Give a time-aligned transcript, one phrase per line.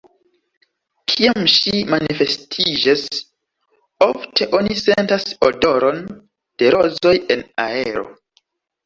[1.11, 3.03] Kiam ŝi manifestiĝas,
[4.05, 6.01] ofte oni sentas odoron
[6.63, 8.07] de rozoj en aero.